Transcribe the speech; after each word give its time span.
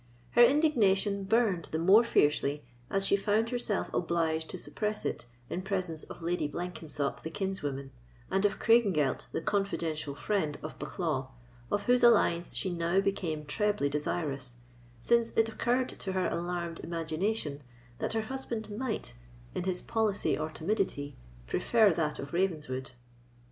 Her 0.31 0.43
indignation 0.43 1.25
burned 1.25 1.65
the 1.65 1.77
more 1.77 2.03
fiercely 2.03 2.63
as 2.89 3.05
she 3.05 3.15
found 3.15 3.51
herself 3.51 3.93
obliged 3.93 4.49
to 4.49 4.57
suppress 4.57 5.05
it 5.05 5.27
in 5.47 5.61
presence 5.61 6.05
of 6.05 6.23
Lady 6.23 6.47
Blenkensop, 6.49 7.21
the 7.21 7.29
kinswoman, 7.29 7.91
and 8.31 8.43
of 8.43 8.57
Craigengelt, 8.57 9.27
the 9.31 9.41
confidential 9.41 10.15
friend, 10.15 10.57
of 10.63 10.79
Bucklaw, 10.79 11.27
of 11.71 11.83
whose 11.83 12.01
alliance 12.03 12.55
she 12.55 12.73
now 12.73 12.99
became 12.99 13.45
trebly 13.45 13.89
desirous, 13.89 14.55
since 14.99 15.29
it 15.37 15.47
occurred 15.49 15.89
to 15.89 16.13
her 16.13 16.27
alarmed 16.29 16.79
imagination 16.79 17.61
that 17.99 18.13
her 18.13 18.21
husband 18.23 18.71
might, 18.75 19.13
in 19.53 19.65
his 19.65 19.83
policy 19.83 20.35
or 20.35 20.49
timidity, 20.49 21.15
prefer 21.45 21.93
that 21.93 22.17
of 22.17 22.33
Ravenswood. 22.33 22.89